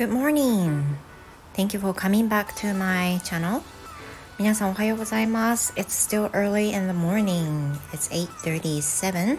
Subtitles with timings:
[0.00, 0.96] Good morning.
[1.52, 3.60] Thank you for coming back to my channel.
[4.38, 5.74] 皆さんおはようございます。
[5.76, 7.74] It's still early in the morning.
[7.92, 9.38] It's 8:37.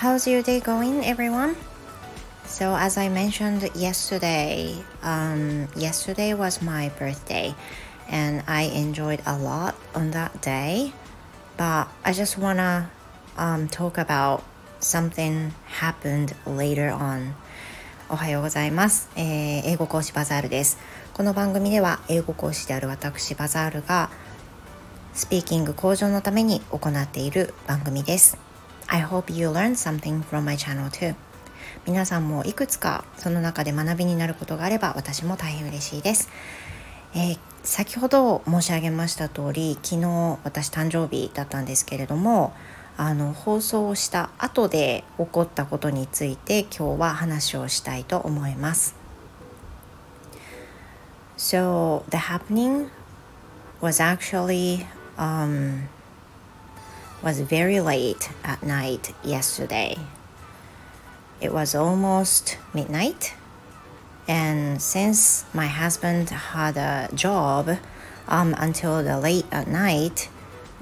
[0.00, 1.54] How's your day going, everyone?
[2.48, 7.54] So, as I mentioned yesterday, um, yesterday was my birthday,
[8.10, 10.92] and I enjoyed a lot on that day.
[11.59, 12.89] But I just wanna
[13.35, 14.43] um, talk about
[14.79, 17.33] something happened later on.
[18.07, 20.77] おはようございます、えー、英語講師バザールです。
[21.13, 24.09] この番組では英語講師である私バザールが
[25.13, 28.37] スピーキング向上のために行っている番組です。
[28.87, 31.13] I hope you learn something from my channel too.
[31.85, 36.29] 皆さんもいくつかその中で学びになることがあれば私も大変嬉しいです、
[37.15, 42.53] えー、先ほど申し上げました通り昨日私誕生日だったんですけれども
[42.97, 48.95] あの放送した後で起こったことについて今日は話をしたいと思います。
[51.37, 52.89] So the happening
[53.81, 54.85] was actually
[55.17, 55.87] um,
[57.23, 59.97] was very late at night yesterday.
[61.39, 63.33] It was almost midnight,
[64.28, 67.78] and since my husband had a job
[68.26, 70.28] um, until the late at night,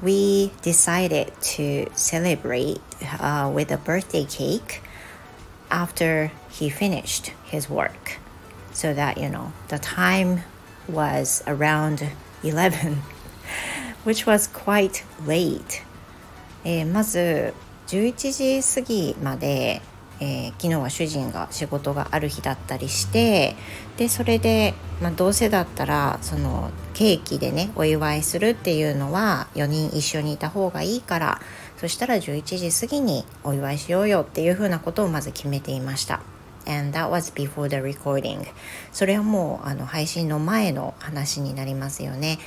[0.01, 2.81] we decided to celebrate
[3.19, 4.83] uh, with a birthday cake
[5.71, 8.19] after he finished his work
[8.73, 10.41] so that you know the time
[10.89, 12.05] was around
[12.43, 12.97] 11
[14.05, 15.83] which was quite late、
[16.65, 17.55] えー、まず
[17.87, 19.81] 11時過ぎまで
[20.20, 23.56] えー、昨日は主人が仕事がある日だったりして
[23.98, 31.42] でそれで、まあ、どうせだったらそのケーキでねお祝いするっていうのは4人一緒にいた方がいいから
[31.78, 36.22] そしたら11時過ぎにお祝いしようよっていうふうなことをまず決めていました。
[36.66, 38.46] And that was before the recording.
[38.92, 42.40] それはもうあの配信の前の話になりますよね。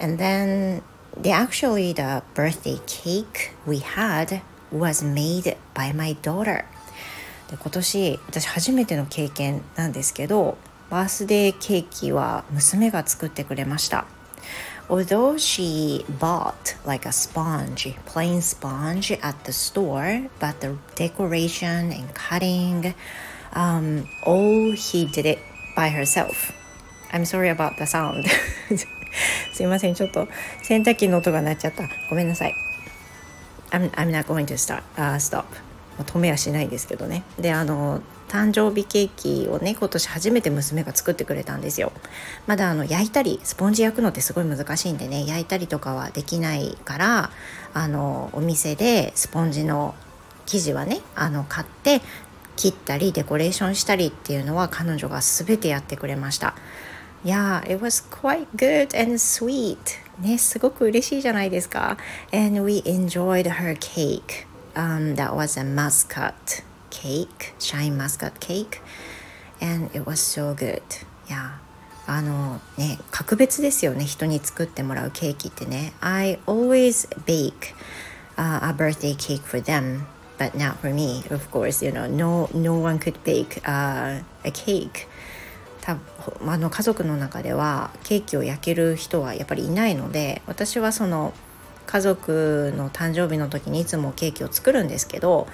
[0.00, 0.82] And then
[1.20, 4.40] the actually the birthday cake we had
[4.72, 6.64] was made by my daughter
[7.50, 10.56] で今年私初めての経験なんですけど
[10.90, 14.06] バースデーケーキは娘が作ってくれました
[14.88, 22.12] Although she bought like a sponge, plain sponge at the store, but the decoration and
[22.14, 22.92] cutting,
[23.54, 25.38] um, all he did it
[25.76, 26.52] by herself.
[27.10, 28.24] I'm sorry about the sound.
[29.54, 30.28] すいません、ちょっと
[30.62, 31.88] 洗濯機の音が鳴っちゃった。
[32.10, 32.71] ごめんなさい。
[33.72, 35.44] I'm, I'm not going to start,、uh, stop.
[35.98, 37.22] 止めはしないですけどね。
[37.38, 39.10] であの誕生日ケー
[39.44, 41.92] キをね今年初めて娘が作ってくれたんですよ。
[42.46, 47.30] まだあの焼いたりスポンジ焼くのってすごい難しいんでね焼いたりとかはできないから
[47.74, 49.94] あのお店でスポンジの
[50.46, 52.00] 生地はねあの買って
[52.56, 56.54] 切ったりデコレーションしたりっていうのは彼女が全てやってくれました。
[57.23, 61.97] Yeah, it was quite good and sweet ね、すごく嬉しいじゃないですか。
[62.31, 64.47] And we enjoyed her cake.
[64.73, 68.81] Um, that was a muscat cake, shine muscat cake.
[69.61, 70.81] And it was so good.
[71.27, 71.57] Yeah.
[72.07, 75.93] あのね、格別ですよね、人に作ってもらうケーキってね。
[75.99, 80.05] I always bake、uh, a birthday cake for them,
[80.39, 81.23] but not for me.
[81.29, 85.07] Of course, you know, no, no one could bake、uh, a cake.
[85.82, 91.34] 多分あの家族の中ではケーキを焼ける人はやっぱりいないので私はその
[91.86, 95.48] 家族の誕生日の時にいつもケーキを作るんですけど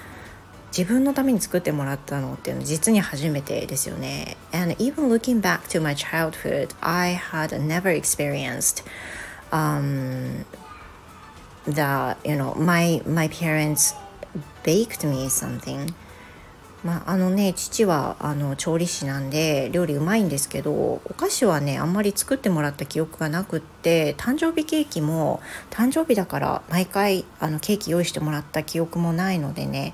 [0.76, 4.36] 自分のために作ってもらったのっていうのは実に初めてですよね。
[4.52, 8.84] And even looking back to my childhood, I had never experienced
[9.50, 10.44] um,
[11.66, 13.94] that you know my my parents
[14.62, 15.94] baked me something
[16.84, 25.40] まあ、あのね父はあの調理師なんで料理うまいんですけどお菓子はねあんまり作ってもらった記憶がなくって誕生日ケーキも
[25.70, 29.92] 誕生日だから毎回あのケーキ用意してもらった記憶もないのでね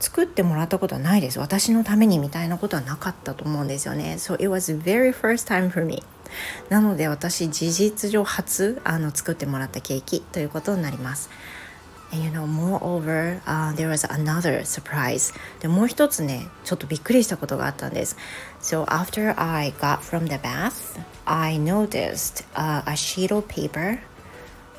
[0.00, 1.38] 作ってもらったことはないです。
[1.38, 4.16] 私のためにみたいなことはなかったと思うんですよね。
[4.18, 6.02] So it was very first time for me.
[6.68, 11.30] なので私事実上初あの作ってもらったケーキということになります。
[12.14, 15.34] And you know, moreover, uh, there was another surprise.
[15.60, 18.16] でもう一つね、ちょっとびっくりしたことがあったんです。
[18.60, 23.98] So after I got from the bath, I noticed、uh, a sheet of paper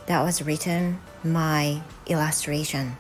[0.08, 0.96] that was written
[1.26, 2.92] my illustration.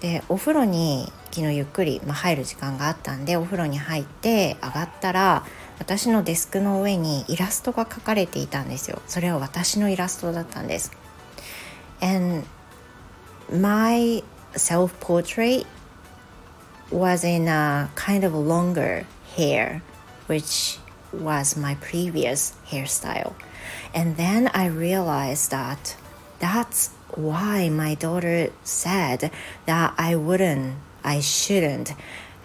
[0.00, 5.44] で、お風呂に昨日ゆっくり、まあ、入る時間があったんで、お風呂に入って上がったら、
[5.78, 9.02] 私のデスクの上にイラストが描かれていたんですよ。
[9.06, 10.92] それは私のイラストだったんです。
[12.00, 12.46] and
[13.51, 14.23] my
[14.55, 15.65] self portrait
[16.91, 19.05] was in a kind of longer
[19.35, 19.81] hair,
[20.27, 20.77] which
[21.11, 23.33] was my previous hairstyle.
[23.93, 25.95] And then I realized that
[26.39, 29.31] that's why my daughter said
[29.65, 31.93] that I wouldn't, I shouldn't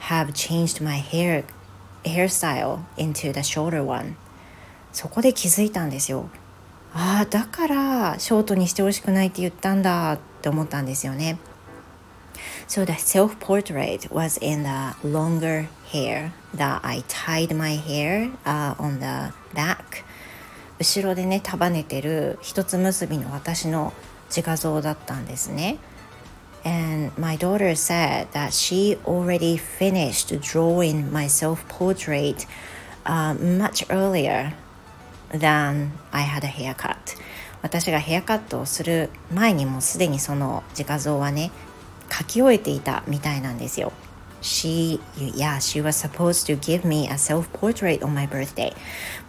[0.00, 1.44] have changed my hair
[2.04, 4.16] hairstyle into the shorter one.
[4.92, 6.28] そこで気づいたんですよ。
[6.92, 11.37] ああ、だからショートにしてほしくないって言ったんだっ て思ったんですよね。
[12.67, 20.03] So the self-portrait was in the longer hair that I tied my hair、uh, on the back
[20.79, 23.91] 後ろでね束ねてる一つ結びの私の
[24.29, 25.77] 自画像だったんですね
[26.63, 32.45] And my daughter said that she already finished drawing my self-portrait、
[33.05, 34.53] uh, much earlier
[35.31, 37.15] than I had a haircut
[37.61, 41.51] 私がヘアカットをする前にもすでにその自画像はね
[42.11, 43.91] 書き終えていたみたいなんですよ。
[44.41, 48.73] She, yeah, she was supposed to give me a self-portrait on my birthday.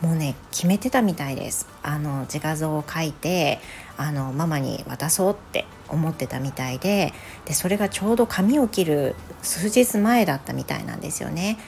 [0.01, 1.67] もうね、決めてたみたいです。
[1.83, 3.59] あの、自画像を描いて、
[3.97, 7.13] あの、ママに渡そうって思ってたみたいで、
[7.45, 11.59] で、それがちょうど髪を切る数日前だったみたいなんですよね。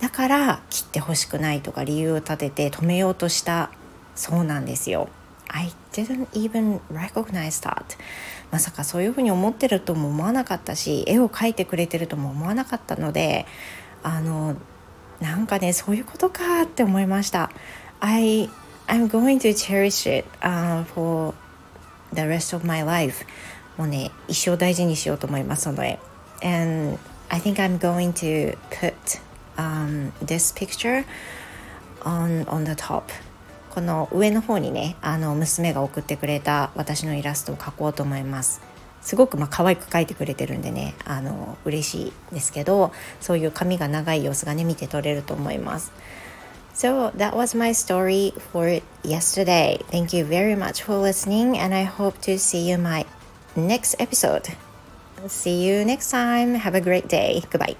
[0.00, 3.70] だから、切ってほしくないとか理由を立てて止めようとした
[4.14, 5.08] そうなんですよ。
[5.48, 7.96] I didn't even recognize that.
[8.50, 13.46] まさかそういうふうに思ってるとも思わなかったし絵を描いてくれてるとも思わなかったので
[14.02, 14.56] あの
[15.20, 17.50] なんかねそういうことかって思いました。
[18.00, 18.48] I,
[18.86, 21.34] I'm going to cherish it、uh, for
[22.12, 23.24] the rest of my life
[23.76, 25.98] もうね一生大事にしようと思いますその絵
[26.42, 28.94] and I think I'm going to put、
[29.56, 31.04] um, this picture
[32.02, 33.10] on, on the top
[33.76, 38.62] この上の方にねあの娘が送ってくれた私のイラストを描こうと思います
[39.02, 42.90] すごくまあ可愛く描いてくれてるんでねあの嬉しいですけど
[43.20, 45.92] そういう髪が長い様子がね見て取れると思います
[46.74, 49.78] So that was my story for yesterday.
[49.90, 53.06] Thank you very much for listening, and I hope to see you my
[53.56, 54.54] next episode.
[55.26, 56.54] See you next time.
[56.54, 57.42] Have a great day.
[57.50, 57.76] Goodbye.